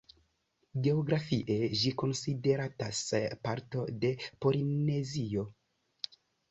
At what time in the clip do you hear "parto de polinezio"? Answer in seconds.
3.45-5.51